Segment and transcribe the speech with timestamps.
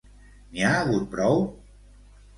[0.55, 1.47] N'hi ha hagut prou?